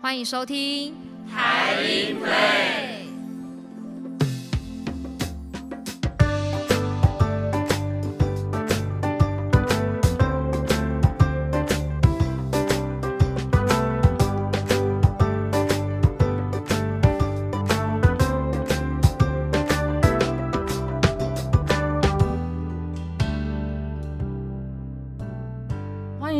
[0.00, 0.94] 欢迎收听
[1.28, 2.87] 台音会。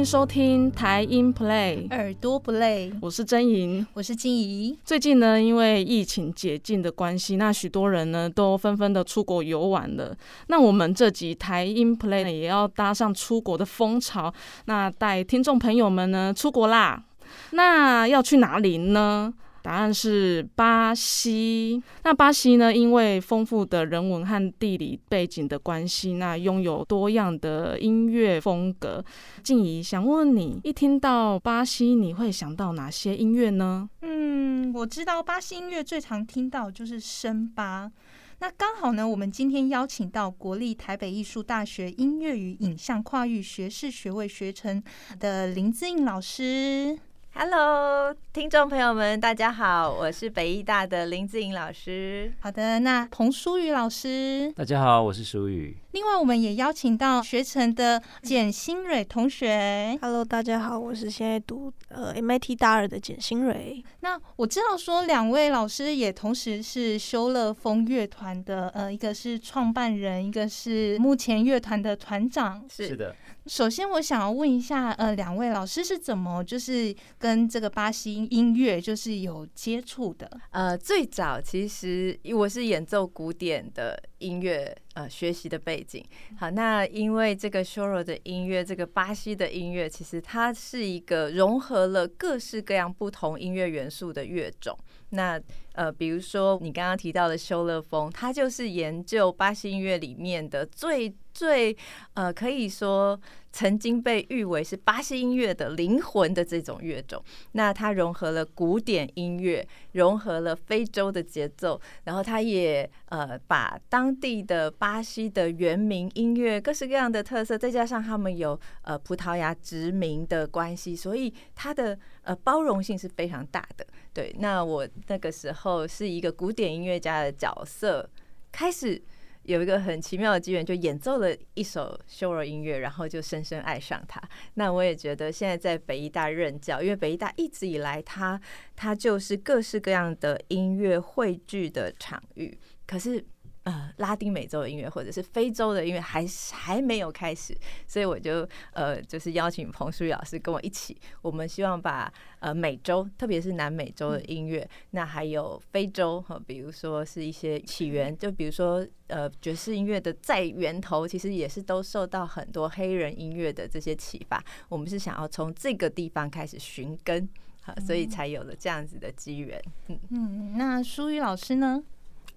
[0.08, 4.74] 收听台音 Play，耳朵不累，我是真莹，我是金怡。
[4.82, 10.16] 最近呢，因为疫情解禁的关系，那许多人呢都纷纷的出国游玩了。
[10.46, 14.32] 那我们这集台音 Play 呢也要搭上出国的风潮，
[14.64, 17.04] 那带听众朋友们呢出国啦。
[17.50, 19.30] 那要去哪里呢？
[19.68, 21.82] 答案是巴西。
[22.02, 22.74] 那巴西呢？
[22.74, 29.04] 因为丰富的人文和地理背景的关系，那拥有多样的音乐风格。
[29.42, 33.90] 静怡想问你，一听到巴西，你会想到哪些音乐呢？
[34.00, 37.92] 嗯，我知道巴西音乐最常听到就是声巴。
[38.38, 44.82] 那刚好呢，我们今天邀请到国立台北艺术大学音乐与影像跨域学士学位学程
[45.20, 46.98] 的林志颖老师。
[47.40, 52.32] Hello，听众朋友们，大家好，我是北艺大的林志颖老师。
[52.40, 55.76] 好的，那彭淑宇老师，大家好，我是淑宇。
[55.92, 59.98] 另外，我们也邀请到学成的简新蕊同学。
[60.02, 63.82] Hello，大家好，我是现在读呃 MIT 大二的简新蕊。
[64.00, 72.62] 那我知道说两位老师也同时是修乐风乐团的，呃，一个是创办人，一个是目前乐团的团长。
[72.68, 73.16] 是的。
[73.46, 80.30] 首先，我想要问一下，呃，两位老师是怎么就是跟这个巴西音乐就是有接触的？
[80.50, 86.04] 呃，最早其实我是演奏古典的音乐，呃，学习的背景。
[86.36, 94.76] 好，那因为这个 shoro 的音乐，这个巴西的音乐，其实它是一个融合了各式各样不同音乐元素的乐种。
[95.10, 95.40] 那
[95.72, 101.76] 呃，比如说你刚刚提到的修乐风，它就是研究巴西音乐里面的最最
[102.14, 103.18] 呃，可以说
[103.52, 107.22] 曾经被誉为是巴西音乐的灵魂的这种乐种。
[107.52, 123.86] 那它融合了古典音乐，融合了非洲的节奏，然后它也呃把当地的巴西的原民音乐各式各样的特色，再加上他们有呃葡萄牙殖民的关系，所以它的呃包容性是非常大的。
[124.18, 128.10] 对，那我那个时候是一个古典音乐家的角色，
[128.50, 129.00] 开始
[129.44, 134.20] 有一个很奇妙的机缘，就演奏了一首修罗音乐，然后就深深爱上它。
[134.54, 138.40] 那我也觉得现在在北医大任教，因为北医大一直以来，它
[138.74, 142.58] 它就是各式各样的音乐汇聚的场域，
[142.88, 143.24] 可是。
[143.68, 147.54] 呃，拉丁美洲的音乐或者是非洲的音乐还还没有开始，
[147.86, 164.42] 所以我就呃，就是邀请彭淑玉老师跟我一起，我们希望把呃美洲，特别是南美洲的音乐，那还有非洲哈，比如说是一些起源，就比如说呃爵士音乐的在源头，其实也是都受到很多黑人音乐的这些启发。
[164.70, 167.28] 我们是想要从这个地方开始寻根，
[167.60, 169.62] 好，所以才有了这样子的机缘。
[169.88, 171.84] 嗯嗯，那淑玉老师呢？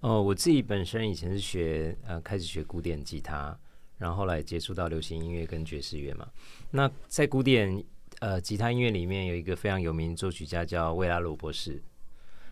[0.02, 3.56] 哦，我自己本身以前是学呃，开始学古典吉他，
[3.98, 6.28] 然后后来接触到流行音乐跟爵士乐嘛。
[6.72, 7.82] 那在古典
[8.18, 11.80] 呃吉他音乐里面，有一个非常有名作曲家叫维拉鲁博士，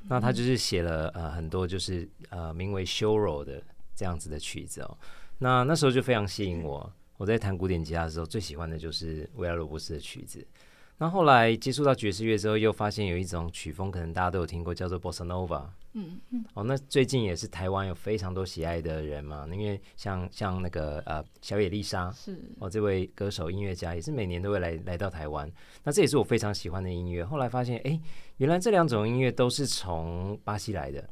[0.07, 3.61] 那他就是写了呃很多就是呃名为《修罗》的
[3.97, 4.99] 这样子的曲子哦。
[5.39, 10.47] 那那时候就非常吸引我，我在弹古典吉他的时候，最喜欢的就是维拉鲁博士的曲子。
[11.03, 15.65] 那后来接触到爵士乐之后，又发现有一种曲风，可能大家都有听过，叫做 Bossa Nova。
[15.95, 16.45] 嗯嗯。
[16.53, 25.51] 哦，那最近也是台湾有非常多喜爱的人嘛，因为像像那个呃小野丽莎是哦，这位歌手音乐家也是每年都会来来到台湾。
[25.83, 27.25] 那这也是我非常喜欢的音乐。
[27.25, 27.99] 后来发现，哎，
[28.37, 31.09] 原来这两种音乐都是从巴西来的，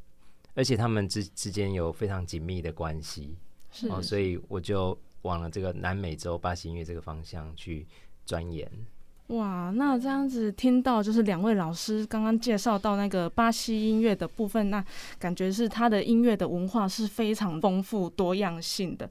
[0.52, 3.34] 而且他们之之间有非常紧密的关系。
[3.70, 3.88] 是。
[3.88, 7.86] 哦，所以我就往了这个南美洲巴西音乐这个方向去
[8.26, 8.70] 钻研。
[9.28, 14.82] 哇，那这样子听到就是两位老师刚刚介绍到那个巴西音乐的部分，那
[15.18, 19.08] 感觉是他的音乐的文化是非常丰富多样性的。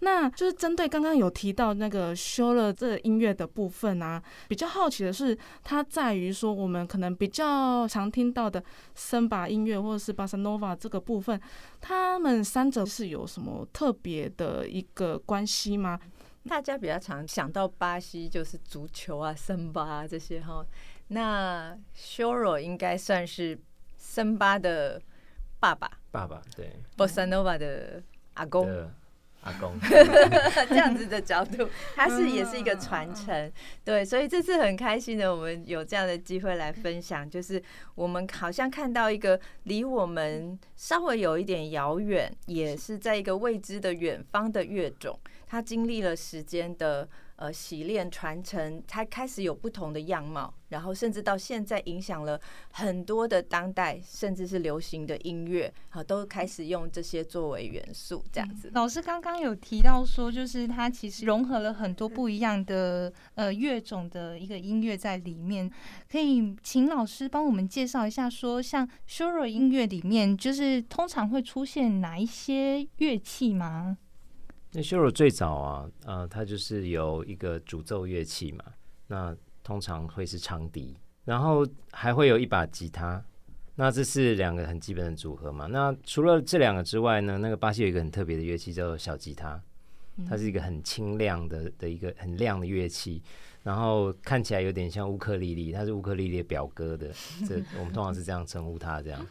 [0.00, 8.60] 那就是针对刚刚有提到那个修了这音乐的部分啊，比较好奇的是，它在于说我们可能比较常听到的
[8.96, 11.40] 森巴音乐或者是巴塞诺瓦这个部分，
[11.80, 16.00] 他们三者是有什么特别的一个关系吗？
[16.48, 20.64] 大家比较常想到巴西就是足球啊、森巴啊这些哈，
[21.08, 23.58] 那 Shoro 应该算是
[23.96, 25.00] 森巴的
[25.58, 28.02] 爸爸，爸爸对，Bossa Nova 的
[28.34, 28.66] 阿公，
[29.42, 29.72] 阿公
[30.68, 33.50] 这样子的角度， 它是也是一个传承，
[33.84, 37.62] 对，所以这次很开心的，我们有这样的机会来分享，就是
[37.94, 47.08] 我们好像看到一个离我们稍微有一点遥远，也是在一个未知的远方的乐种，它经历了时间的。
[47.40, 52.38] 呃，洗练传承，它开始有不同的样貌，然后甚至到现在影响了
[52.70, 58.70] 很多的当代，甚至是流行的音乐，好，都开始用这些作为元素，这样子。
[58.74, 65.70] 老师刚刚有提到说，就是它其实融合了很多不一样的呃乐种的一个音乐在里面，
[66.12, 73.96] 可以请老师帮我们介绍一下，说像 Shoro 音乐里面，就是通常会出现哪一些乐器吗？
[74.72, 78.64] 那修罗最早啊，呃，它就是有一个主奏乐器嘛，
[79.08, 83.22] 那通常会是长笛，然后还会有一把吉他，
[83.74, 85.66] 那这是两个很基本的组合嘛。
[85.66, 89.60] 那除了这两个之外呢，那个巴西有一个很特别的乐器叫做小吉他，
[90.28, 93.20] 它是一个很清亮的的一个很亮的乐器，
[93.62, 97.12] 然后看起来有点像乌克丽丽，它是乌克丽丽的表哥的，
[97.48, 99.26] 这我们通常是这样称呼他，这样，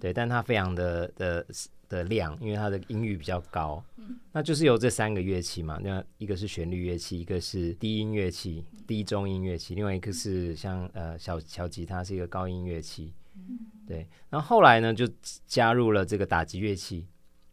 [0.00, 1.46] 对，但他非常的的。
[1.86, 3.84] 的亮，因为他的音域比较高，
[4.32, 5.78] 那就是由这三个乐器嘛。
[5.84, 13.12] 那一个是旋律乐器，一个是低音乐器、低中音乐器，另外一个是像呃小小吉他是一个高音乐器。
[13.86, 15.06] 对，然后后来呢，就
[15.46, 17.06] 加入了这个打击乐器，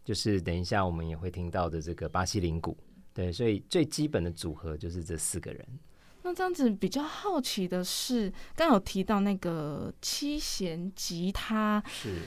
[0.04, 2.76] 就是等一下我们也会听到的这个巴西林鼓。
[3.14, 5.68] 对，所以最基本的组合就是这四个人。
[6.24, 12.18] 那这样子比较好奇的是，刚有提到那个七弦吉他是。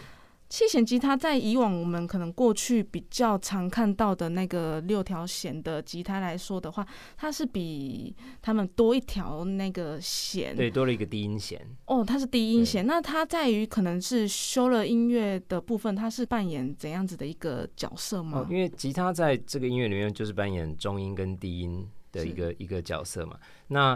[0.47, 6.87] 七弦吉他在以往我们可能过去比较常看到的那个六条弦的吉他来说的话，
[7.17, 11.61] 它是比他们多一条那个弦，对，多了一个低音弦。
[11.87, 12.87] 哦，它是低音弦。
[12.87, 18.39] 那它在于可能是修了音乐的部分，它是扮演怎样子的一个角色吗？
[18.39, 23.39] 哦，因为吉他在这个音乐里面就是扮演中音跟低音的一个一个角色嘛。
[23.67, 23.95] 那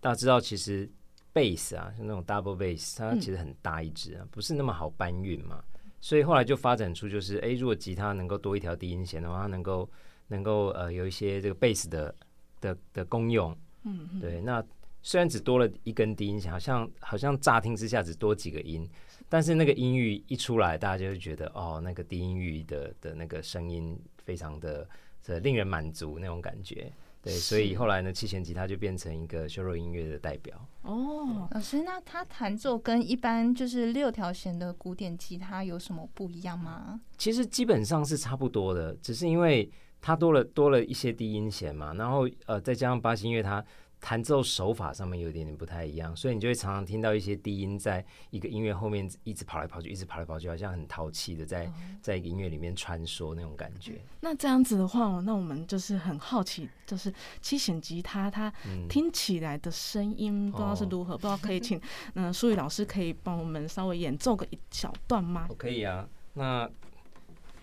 [0.00, 0.90] 大家知道，其实
[1.32, 5.62] 贝斯啊，像那种 double bass，它其实很大一支啊，不是那么好搬运嘛。
[6.00, 9.88] 所以后来就发展出，就是哎，如果吉他能够多一条低音弦的话，它能够
[10.28, 12.14] 能够呃有一些这个贝斯的
[12.60, 13.56] 的的功用。
[13.82, 14.40] 嗯，对。
[14.40, 14.64] 那
[15.02, 18.88] 虽然只多了一根低音弦，好像好像乍听之下只多几个音，
[19.28, 24.88] 但是那个音域一出来，大家就会觉得哦，那个低音域的的那个声音非常的
[25.24, 26.92] 的令人满足那种感觉。
[27.20, 30.56] 对，所以后来呢，七弦吉他就变成一个修柔音乐的代表。
[30.82, 37.00] 哦，老师，那他弹奏跟一般就是六条弦的古典吉他有什么不一样吗？
[37.16, 39.70] 其实基本上是差不多的，只是因为
[40.00, 43.64] 它多了多了一些低音弦嘛，然后呃，再加上巴西音乐它。
[44.00, 54.00] 弹奏手法上面有点点不太一样，所以你就会常常听到一些低音在一个音乐后面一直跑来跑去，一直跑来跑去，好像很淘气的在在一个音乐里面穿梭那种感觉。
[54.20, 58.52] 那这样子的话，那我们就是很好奇，就是七弦吉他它
[58.88, 61.80] 听起来的声音不知道是如何，不知道可以请
[62.14, 65.48] 嗯苏宇老师可以帮我们稍微演奏个一小段吗？
[65.58, 66.08] 可以啊。
[66.34, 66.70] 那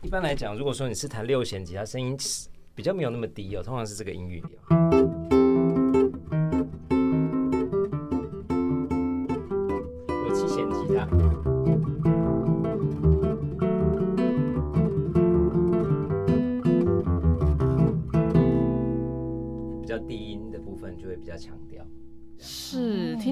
[0.01, 2.17] 一般来讲，如果说你是弹六弦吉他，声音
[2.75, 4.43] 比较没有那么低哦，通常是这个音域。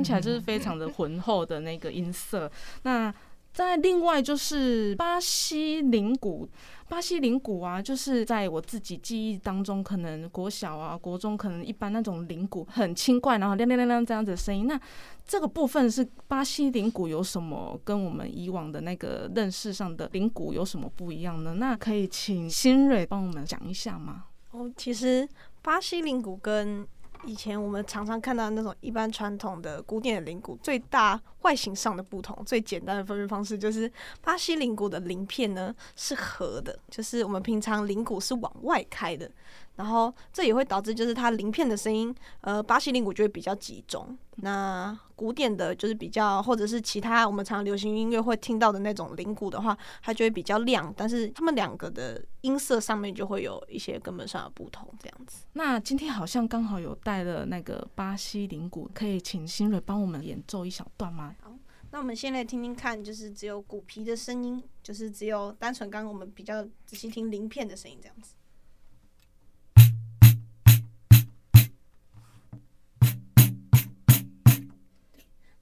[0.04, 2.52] 听起来就是非常的浑厚的那个音色。
[2.82, 3.14] 那
[3.54, 6.48] 在另外就是巴西铃鼓。
[6.90, 14.68] 巴西铃鼓啊，就是在我自己记忆当中，可能国小啊、国中可能一般那种铃鼓很轻快，然后亮亮亮亮这样子的声音。
[14.68, 14.80] 那
[15.26, 21.56] 这个部分是巴西铃鼓有什么跟我们以往的那个认识上的铃鼓有什么不一样呢？
[21.56, 24.26] 那可以请新锐帮我们讲一下吗？
[24.52, 25.28] 哦，其实
[25.64, 26.86] 巴西铃鼓跟
[27.26, 39.30] 以前我们常常看到那种一般传统的古典的铃鼓最大外形上的不同，最简单的分辨方式就是巴西铃鼓的鳞片呢是合的，就是我们平常铃鼓是往外开的。
[39.76, 44.18] 然后这也会导致，就是它鳞片的声音，呃，巴西铃鼓就会比较集中。
[44.38, 50.94] 那古典的，就是比较或者是其他我们常流行音乐会听到的那种铃鼓的话，它就会比较亮。
[50.98, 55.46] 但是它们两个的音色上面就会有一些根本上的不同，这样子。
[55.54, 61.36] 那今天好像刚好有带了那个巴西铃鼓，可以请新蕊帮我们演奏一小段吗？
[61.42, 61.52] 好，
[61.92, 68.34] 那我们先来听听看，就是只有鼓皮的声音，就是只有单纯刚刚我们比较仔细听鳞片的声音，这样子。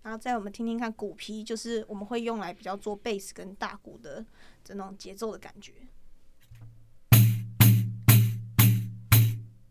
[0.03, 4.25] 然后再我们听听看鼓皮，就是我们会用来比较做贝斯跟大鼓的
[4.63, 5.73] 这种节奏的感觉。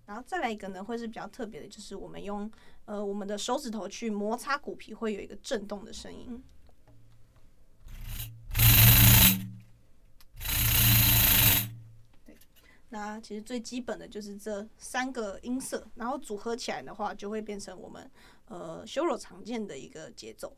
[0.06, 2.50] 然后再来一个呢，会是比较特别的，就是我们用
[2.84, 6.42] 呃我们的手指头去摩擦鼓皮，会有一个震动的声音。
[12.92, 18.10] 那其实最基本的就是这三个音色，然后组合起来的话，就会变成我们
[18.50, 20.56] 呃修罗常见的一个节奏。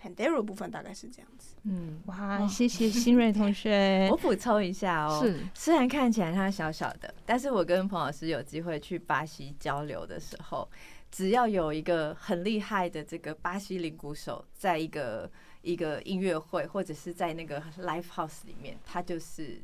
[0.00, 1.56] Pandero 部分大概是这样子。
[1.64, 4.16] 嗯，哇，谢谢新瑞同学 我。
[4.16, 10.68] 补充一下哦，是虽然看起来它小小的，但是我跟彭老师有机会去巴西交流的时候，
[11.10, 15.28] 只要有一个很厉害的这个巴西铃鼓手，在一个
[15.62, 19.60] 一个音乐会或者是在那个 live house 里面，他就是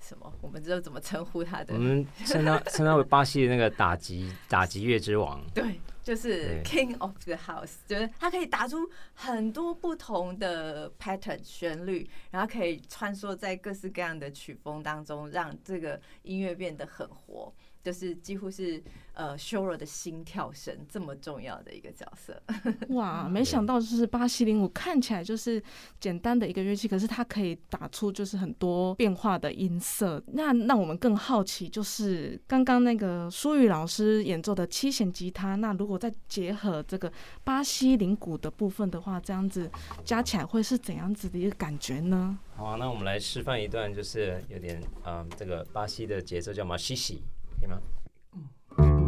[0.00, 1.72] 什么，我们知道怎么称呼他的？
[1.74, 5.42] 我，们称他称他为巴西的那个打击打击乐之王。
[5.54, 17.50] 对，就是 King of the House，就是他可以打出很多不同的 pattern 旋律，然后可以穿梭在各式各样的曲风当中，让这个音乐变得很活，
[17.84, 22.42] 就是几乎是呃 s h o r o 的心跳声这么重要的一个角色。
[22.88, 25.62] 哇，没想到就是巴西铃鼓看起来就是
[26.00, 30.20] 简单的一个乐器，可是它可以打出就是很多变化的音色。
[30.28, 37.12] 那让我们更好奇，就是刚刚那个舒宇老师演奏的七弦吉他，那如果再结合这个
[37.44, 39.70] 巴西铃鼓的部分的话，这样子
[40.04, 42.38] 加起来会是怎样子的一个感觉呢？
[42.56, 47.22] 好啊，那我们来示范一段，就是有点嗯，这个巴西的节奏叫马西西，
[47.60, 49.03] 可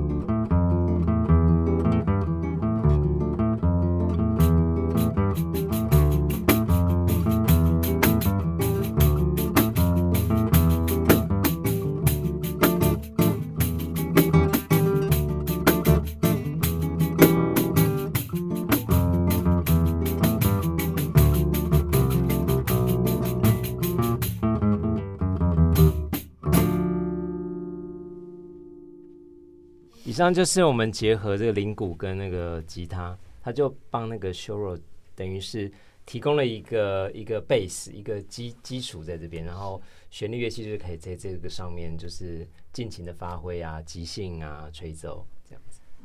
[30.16, 34.80] 实际上就是我们结合这个铃鼓跟那个吉他，他就帮那个 Shoro
[35.14, 35.70] 等于是
[36.06, 39.78] 提供了一个一个 base 一个基基础在这边，然后
[40.10, 45.22] 旋律乐器就是可以在这个上面就是尽情的发挥啊，即兴啊，吹奏。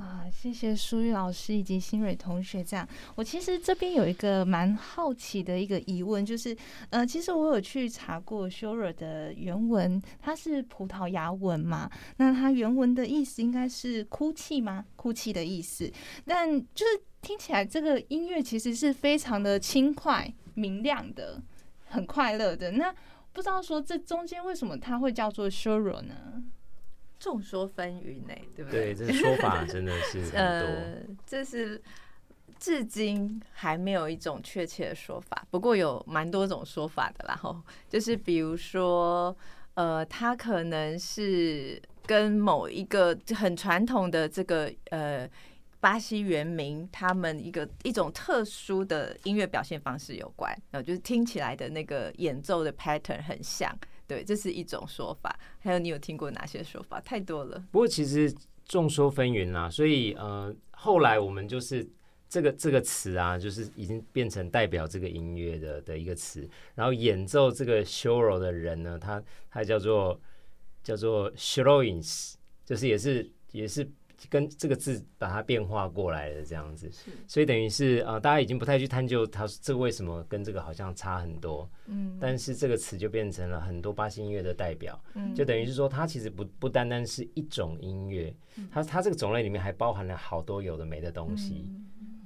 [0.01, 2.63] 啊，谢谢舒玉老师以及新蕊同学。
[2.63, 6.57] 这样，我其实这边有一个蛮好奇的一个疑问，就是，
[6.89, 11.87] 呃，其实我有去查过 Shura 的原文，它是葡萄牙文嘛？
[12.17, 14.83] 那它原文的意思应该是哭泣吗？
[14.95, 15.91] 哭泣的意思。
[16.25, 21.39] 但就是听起来这个音乐其实是非常的轻快、明亮的，
[21.85, 22.71] 很快乐的。
[22.71, 22.91] 那
[23.31, 26.41] 不知道说这中间为什么它会叫做 Shura 呢？
[27.21, 29.07] 众说纷纭呢，对不对，对？
[29.07, 30.39] 这说法真的是很多。
[30.39, 31.79] 呃，这是
[32.57, 37.35] 至今还没有一种确切的说法，不过有蛮多种说法的啦。
[37.35, 39.37] 吼，就是比如说，
[39.75, 45.29] 呃，它可能是跟某一个很传统的这个呃
[45.79, 53.77] 巴西原民他们一个一种特殊的音乐表现方式有关，然后，就是听起来的那个演奏的 pattern 很像。
[54.11, 55.33] 对，这是一种说法。
[55.61, 56.99] 还有你有听过哪些说法？
[56.99, 57.63] 太多了。
[57.71, 58.29] 不过其实
[58.65, 61.87] 众说纷纭啦，所以呃，后来我们就是
[62.27, 66.45] 这个这个词啊，就是已经变成代表这个音乐的的一个词。
[66.75, 70.19] 然后演奏这个修罗的人呢，他他叫做
[70.83, 72.33] 叫做 shroins，
[72.65, 73.89] 就是也是也是
[74.29, 76.91] 跟这个字把它变化过来的这样子。
[77.27, 81.69] 所以等于是呃，大家已经不太去探究它这为什么跟这个好像差很多。
[81.87, 88.33] 嗯，但是这个词就变成了很多巴西音乐的代表，嗯就等于是说，它其实不不单单是一种音乐，
[88.71, 91.69] 它它这个种类里面还包含了好多有的没的东西。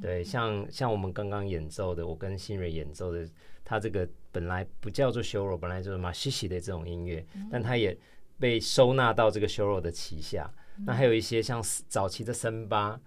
[0.02, 3.28] 对，像像我们刚刚演奏的，我跟新蕊演奏的，
[3.64, 7.98] 它这个本来不叫做修罗，本来就是马西西的这种音乐，但它也
[8.38, 10.54] 被收纳到这个修罗的旗下。
[10.86, 13.00] 那还有一些像早期的森巴，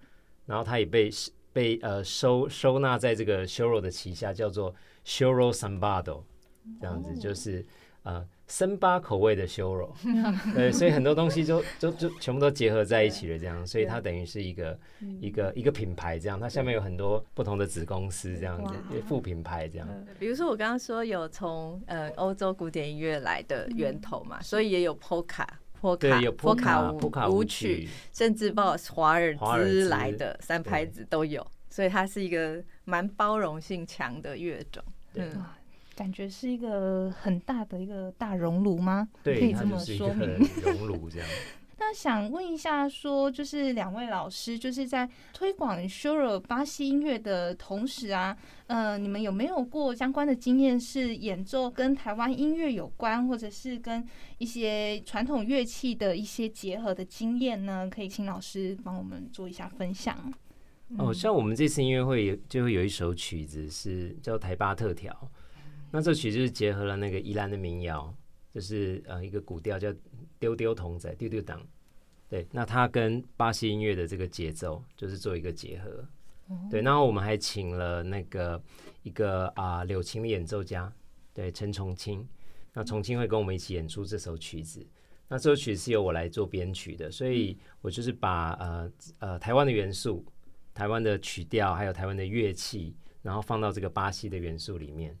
[0.45, 1.09] 然后它也被
[1.51, 4.73] 被呃收收纳在这个修罗的旗下，叫做
[5.03, 6.23] 修罗 sambado。
[6.79, 7.65] 这样子就是
[8.03, 9.91] 呃森巴口味的修肉，
[10.53, 14.79] 对，所以很多东西就就就全部都结合在一起了，这样，所以它等于是一个
[15.19, 18.75] 一个一个品牌这样，它下面有很多不同的子公司这样子，
[19.07, 19.87] 副品牌这样。
[20.19, 25.47] 比如说我刚刚说有从呃欧洲古典音乐来的源头嘛，所以也有 polka。
[25.81, 34.83] 波卡波卡波卡舞曲，甚至包括华尔兹兹来的三拍子都有，所以它是一个蛮包容性强的乐种。
[35.15, 35.43] 嗯，
[35.95, 39.07] 感觉是一个很大的一个大熔炉吗？
[39.23, 40.37] 可，以这么说明。
[40.61, 41.27] 熔炉这样。
[41.81, 54.05] 那想问一下，说就是两位老师，就是在推广 Shuro 巴西音乐的同时啊，呃，你们有没有过相关的经验，是演奏跟台湾音乐有关，或者是跟
[54.39, 57.89] 一些传统乐器的一些结合的经验呢？
[57.89, 60.31] 可以请老师帮我们做一下分享。
[60.97, 65.15] 哦，像我们这次音乐会有就会有一首曲子是叫台巴特调，
[65.91, 68.13] 那这曲就是结合了那个宜兰的民谣，
[68.53, 69.93] 就是呃一个古调叫
[70.39, 71.61] 丢丢童仔丢丢党，
[72.27, 76.07] 对，那它跟巴西音乐的这个节奏就是做一个结合，
[76.71, 78.61] 对，然后我们还请了那个
[79.03, 80.91] 一个啊柳琴的演奏家，
[81.33, 82.27] 对，陈重清，
[82.73, 84.85] 那重清会跟我们一起演出这首曲子，
[85.27, 90.25] 那这首曲是由我来做编曲的，所以我就是把呃呃台湾的元素。
[90.71, 95.17] 台湾的曲调，还有台湾的乐器，然后放到这个巴西的元素里面。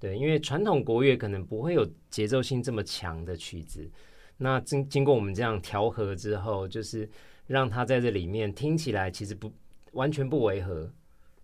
[0.00, 3.88] 对，因为传统国乐可能不会有节奏性这么强的曲子，
[4.38, 7.08] 那经经过我们这样调和之后，就是
[7.46, 9.52] 让它在这里面听起来其实不
[9.92, 10.90] 完全不违和，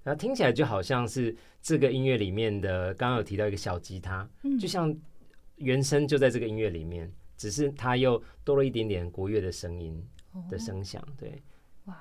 [0.03, 2.93] 然后听起来就好像是这个音乐里面的。
[2.95, 4.29] 刚刚有提到一个小吉他，
[4.61, 4.95] 就像
[5.57, 10.05] 原声就在这个音乐里面，只是它又多了一点点国乐的声音
[10.49, 11.43] 的声响，对。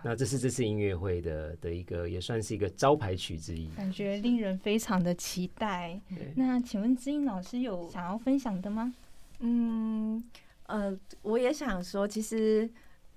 [0.03, 5.99] 那这是这次音乐会的的一个，也算是一个招牌曲之一，感觉令人非常的期待。
[6.35, 8.93] 那请问知音老师有想要分享的吗？
[9.39, 10.23] 嗯，
[10.71, 12.69] 呃，我也想说，其实，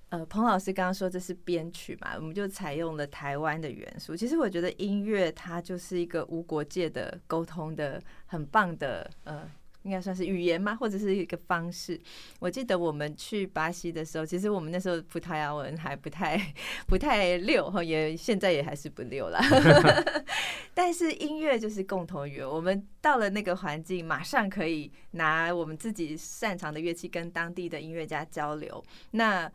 [0.09, 4.15] 呃，彭老师刚刚说这是编曲嘛，我们就采用了台湾的元素。
[4.15, 9.49] 其实我觉得音乐它就是一个无国界的沟通的很棒的，呃。
[9.85, 11.97] 应该算是语言吗，或者是一个方式？
[12.39, 16.53] 我记得我们去巴西的时候，其实我们那时候葡萄牙文还不太
[16.87, 19.39] 不太溜哈，也现在也还是不溜啦。
[20.73, 28.83] 但是音乐就是共同语言，我们到了那个环境，马上可以拿我们自己擅长的乐器跟当地的音乐家交流。
[29.11, 29.49] 那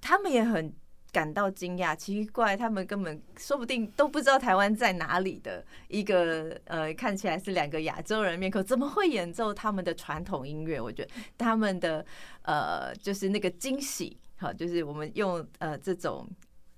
[0.00, 0.72] 他们也很。
[1.14, 10.80] 感到惊讶，奇怪，他们根本说不定都不知道台湾在哪里的一个呃，看起来是两个亚洲人面孔，怎么会演奏他们的传统音乐？
[10.80, 12.04] 我觉得他们的
[12.42, 16.28] 呃，就是那个惊喜，好，就是我们用呃这种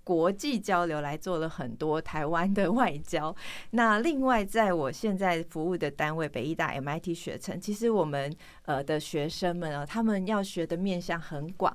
[0.04, 3.34] 国际交流来做了很多台湾的外交。
[3.70, 8.30] 那另外，在我现在服务的单位北医大 MIT 学程，其实我们
[8.66, 11.74] 呃的学生们啊，他们要学的面向很广。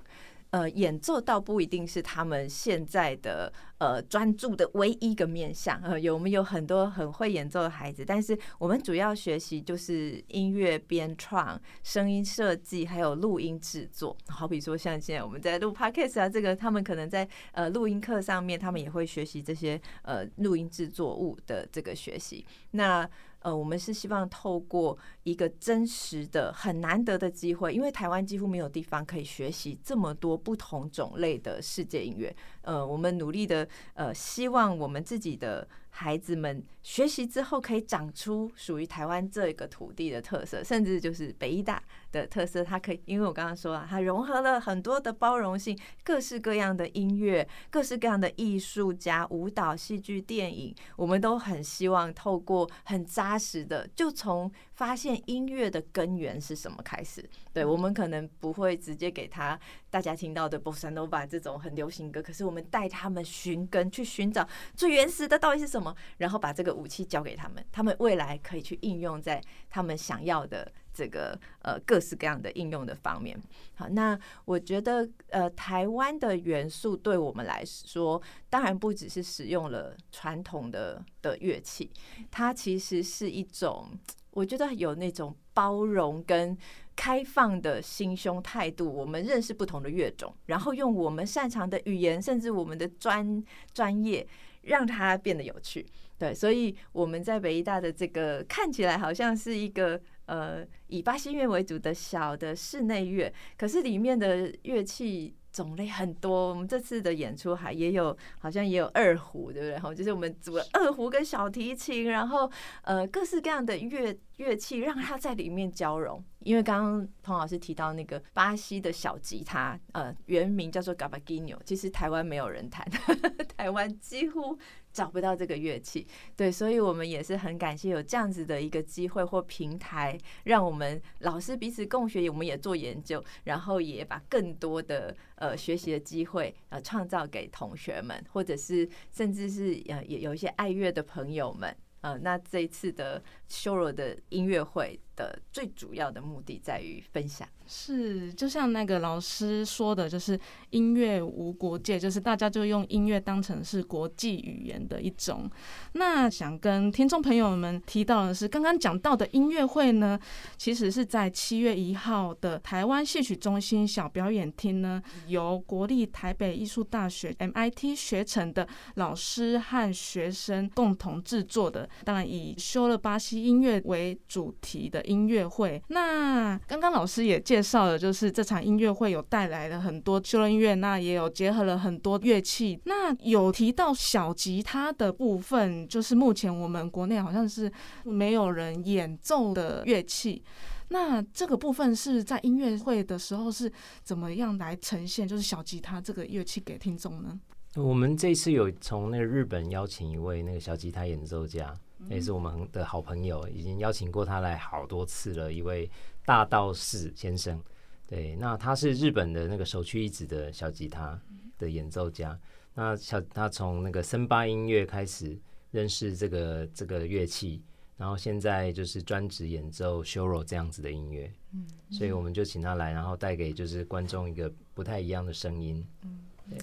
[0.51, 5.81] 呃，演奏倒不一定是他们现在的呃专注的唯一一个面向。
[5.81, 14.15] 呃，有我们有很多很会演奏的孩子，但是我们主要学习就是音乐编创、声音设计，还有录音制作。
[14.27, 22.45] 好比说，像现在我们在录 podcast 啊，这个他们可能在呃录音课上面，他们也会学习这些呃录音制作物的这个学习。
[22.71, 23.09] 那
[23.41, 32.35] 呃，我们是希望透过一个真实的、很难得的机会，因为台湾几乎没有地方可以学习这么多不同种类的世界音乐。
[32.61, 35.67] 呃，我们努力的，呃，希望我们自己的。
[35.93, 42.63] 孩子们学习之后，可以长出属于台湾这个土地的特色，甚至就是北医大的特色。
[42.63, 57.27] 它可以，因为我刚刚说了，它融合了很多的包容性，各式各样的音乐，各式各样的艺术家、舞蹈、戏剧、电影，我们都很希望透过很扎实的，就从发现音乐的根源是什么开始。
[57.53, 65.93] 对我们可能不会直接给他大家听到的 bossa nova 这种很流行歌，可是我们带他们寻根，去寻找最原始的到底是什么。
[66.17, 73.39] 然后把这个武器交给他们，他们未来可以去应用在他们想要的这个呃各式各样的应用的方面。
[73.75, 81.89] 好，那我觉得呃台湾的元素对我们来说，当然不只是使用了传统的的乐器，
[82.29, 83.89] 它其实是一种
[84.31, 86.57] 我觉得有那种包容跟
[86.95, 88.91] 开放的心胸态度。
[88.91, 94.27] 我们认识不同的乐种，然后用我们擅长的语言，甚至我们的专专业。
[94.63, 95.83] 让它变得有趣，
[96.19, 105.35] 对，所以我们在北医大的这个看起来好像是一个呃以巴西乐为主的小的室内乐，可是里面的乐器。
[105.51, 109.77] 种类很多，我们这次的演出还也有，好像也有二胡，对不对？
[109.77, 112.49] 哈，就是我们组了二胡跟小提琴，然后
[112.83, 116.23] 呃各式各样的乐乐器，让它在里面交融。
[116.39, 122.89] 因为刚刚彭老师提到那个巴西的小吉他，呃，原名叫做 Gavaginho，其实台湾没有人弹，
[123.57, 124.57] 台湾几乎。
[124.93, 147.47] 找不到这个乐器，对，所以我们也是很感谢有这样子的一个机会或平台，让我们老师彼此共学，我们也做研究，然后也把更多的呃学习的机会呃创造给同学们，或者是甚至是呃也有一些爱乐的朋友们，呃，那这一次的修罗的音乐会的最主要的目的在于分享。
[147.73, 150.37] 是，就像那个老师说的，就是
[150.71, 155.49] 音乐无国界，就是大家就用音乐当成是国际语言的一种。
[155.93, 160.19] 那想跟听众朋友们提到的是，刚刚讲到的音乐会呢，
[160.57, 175.81] 其实是在七月一号的台湾戏曲中心小表演厅呢，由国立台北艺术大学 MIT 学程的老师和学生共同制作的，当然以修了巴西音乐为主题的音乐会。
[175.87, 177.61] 那刚刚老师也介。
[177.61, 182.77] 绍了就是这场音乐会有带来了很多修乐音乐，那也有结合了很多乐器。
[182.85, 187.71] 那有提到小吉他的部分，就是目前我们国内好像是
[188.03, 190.43] 没有人演奏的乐器。
[190.89, 193.71] 那这个部分是在音乐会的时候是
[194.03, 195.27] 怎么样来呈现？
[195.27, 197.39] 就是小吉他这个乐器给听众呢？
[197.75, 201.73] 我们这次有从那个日本邀请一位那个小吉他演奏家，
[202.09, 205.51] 也是我们的好朋友，已经邀请过他来好多次了。
[205.51, 205.89] 一位。
[206.23, 207.59] 大道士先生，
[208.05, 211.19] 对，那他是日本的那个首屈一指的小吉他
[211.57, 212.39] 的演奏家。
[212.75, 215.35] 那小他从那个森巴音乐开始
[215.71, 217.63] 认识这个这个乐器，
[217.97, 221.29] 然后现在就是专职演奏 shuro 这样子的音乐。
[221.53, 225.83] 嗯，所以我们就请他来，然后带给就是观众一个不太一样的声音。
[226.03, 226.19] 嗯。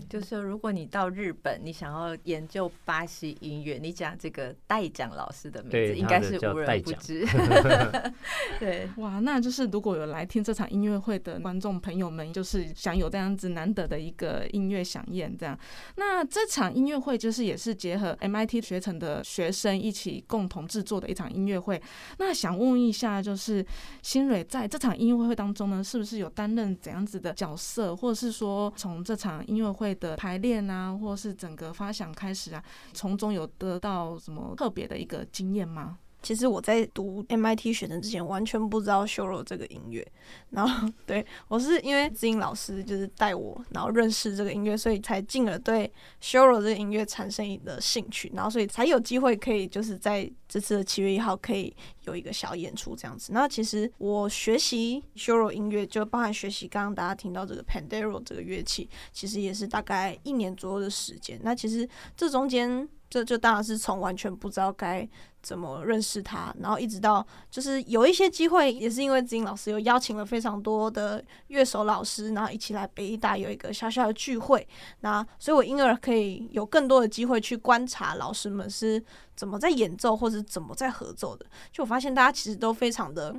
[0.08, 7.26] 就是如果你到日本，你想要研究巴西音乐，你讲这个代讲老师的名字，应该是无人不知。
[8.58, 15.58] 对，哇，那就是如果有来听这场音乐会的观众朋友们，就是享有这样子难得的一个音乐飨宴，这样。
[15.96, 21.80] 那这场音乐会就是也是结合 MIT 学程的学生一起共同制作的一场音乐会。
[22.18, 23.64] 那想问一下，就是
[24.02, 32.62] 新蕊在这场音乐会当中呢，是不是有担任怎样子的角色，或者是说从这场音乐会的排练啊，或是整个发想开始啊，
[32.92, 35.98] 从中有得到什么特别的一个经验吗？
[36.22, 40.06] 其实我在读 MIT 学生之前，完全不知道修罗这个音乐。
[40.50, 48.30] 然后， 对我是因为知音老师就是带我，然后认识这个音乐，所以才进而对修罗这个音乐产生一个兴趣。
[48.34, 53.32] 然后，所以才有机会可以就是在这次的七月一号可以有一个小演出这样子。
[53.32, 61.38] 那其实我学习修罗音乐，就包含学习刚刚大家听到这个 Pandero 这个乐器，其实也是大概一年左右的时间。
[61.42, 62.88] 那其实这中间。
[63.10, 65.08] 这就当然是从完全不知道该
[65.48, 74.68] 怎么认识他，然后一直到就是有一些机会，也是因为子英老师有邀请了非常多的乐手老师，然后一起来北艺大有一个小小的聚会，
[75.00, 79.02] 那所以我因而可以有更多的机会去观察老师们是
[79.34, 81.46] 怎么在演奏或者怎么在合奏的。
[81.72, 83.34] 就我发现大家其实都非常的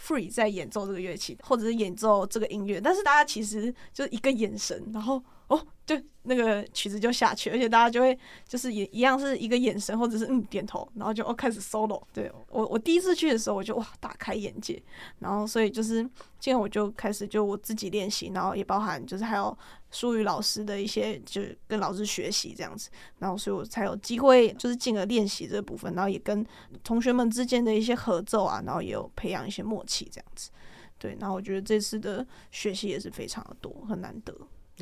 [0.00, 5.22] free 在演奏这个乐器，或者是演奏这个音乐，但是大家其实就是一个眼神，然后。
[5.50, 12.00] 哦，就那个曲子就下去，而且大家就会就是也一样是一个眼神或者是嗯点头，然后就哦开始 solo。
[12.12, 14.80] 对我我第一次去的时候，我就哇大开眼界，
[15.18, 16.02] 然后所以就是
[16.38, 19.56] 今天我就开始就我自己练习，然后也包含就是还有
[19.90, 26.46] 淑宇老师的一些就是跟老师学习这样子，然后所以我才有机会就是进而练习这部分，然后也跟
[26.84, 30.50] 同学们之间的一些合奏啊，然后也有培养一些默契这样子。
[30.96, 34.32] 对，然后我觉得这次的学习也是非常的多，很难得。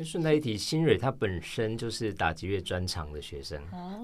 [0.03, 4.03] 顺带一提，新蕊他本身就是打击乐专长的学生哦，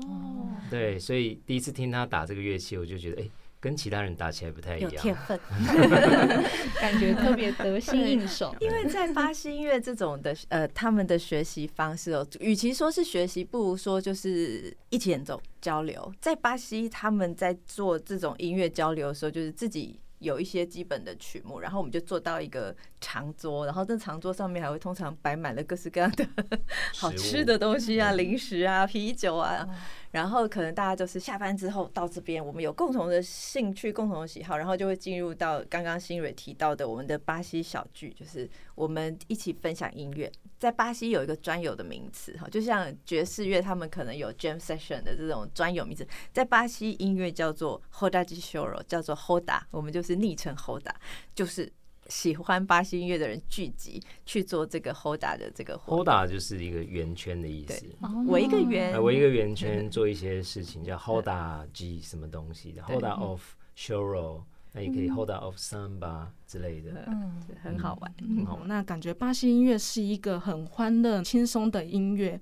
[0.70, 3.30] 对，所以第一次听他打这个乐器，我就觉得哎，
[3.60, 5.40] 跟其他人打起来不太一样，有天分，
[6.80, 8.56] 感觉特别得心应手。
[8.60, 16.14] 因为在巴西音乐这种的呃，他们的学习方式哦，与其说是学习，不如说就是一起演奏交流。
[16.20, 20.00] 在巴西，他们在做这种音乐交流的时候，就是自己。
[20.26, 26.28] 有一些基本的曲目，然后我们就做到一个长桌，然后这长桌上面还会通常摆满了各式各样的
[26.98, 29.68] 好吃的东西啊，零食啊，啤酒啊。
[30.15, 40.32] 然后可能大家就是下班之后到这边，我们有共同的兴趣、共同的喜好，然后就会进入到刚刚新蕊提到的我们的巴西小聚，就是我们一起分享音乐。
[40.58, 50.93] 在巴西有一个专有的名词哈，就像爵士乐，他们可能有 jam session 的这种专有名词，在巴西音乐叫做 hoda de shoro，叫做 hoda，我们就是昵称 hoda，
[51.36, 51.69] 就是。
[52.08, 57.86] 喜欢巴西音乐的人聚集去做这个 Hoda 的这个 Hoda 就是一个圆圈的意思，
[58.28, 63.41] 围一个圆，围一个圆圈做一些事情叫 Hoda G 什么东西的 Hoda of
[63.76, 68.13] Shoro，那也可以 Hoda of Samba 之类的，嗯，很好玩。
[68.46, 72.39] 好，那感觉巴西音乐是一个很欢乐、轻松的音乐。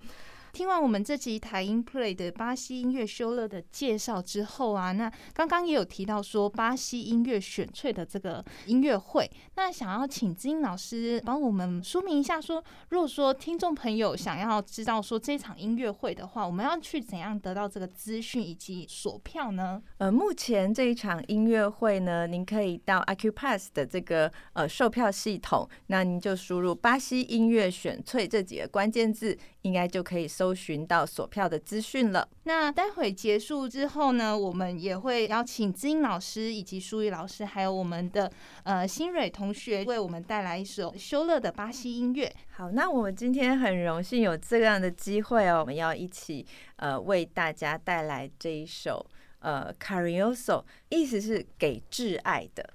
[0.53, 19.81] 听完我们这集台音 Play 的巴西音乐修乐的介绍之后啊，那刚刚也有提到说巴西音乐选粹的这个音乐会，那想要请金老师帮我们说明一下说，如果说听众朋友想要知道说这场音乐会的话，我们要去怎样得到这个资讯以及锁票呢？
[19.97, 32.27] 呃，目前这一场音乐会呢，您可以到 Acupass 的这个呃售票系统，那您就输入巴西音乐选粹这几个关键字，应该就可以搜搜寻到锁票的资讯了。
[32.43, 38.29] 那待会结束之后呢，我们也会邀请知音老师以及舒怡老师，还有我们的
[38.63, 42.29] 呃新蕊同学，为我们带来一首修乐的巴西音乐。
[42.49, 49.05] 好，那我们今天很荣幸有这样的机会哦，我们要一起呃为大家带来这一首
[49.39, 52.69] 呃 Carioso，意思是给挚爱的。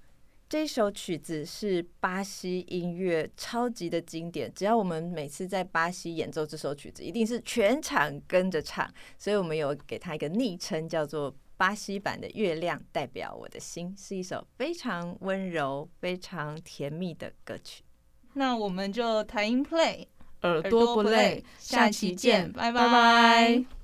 [0.48, 17.82] 这首曲子是巴西音乐超级的经典，只要我们每次在巴西演奏这首曲子，一定是全场跟着唱，所以我们有给它一个昵称，叫做“巴西版的月亮代表我的心”，是一首非常温柔、非常甜蜜的歌曲。
[18.32, 20.06] 那我们就台音 play，
[20.42, 23.77] 耳朵不累，下期见，拜拜拜。